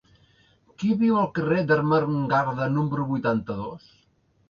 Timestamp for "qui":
0.83-0.89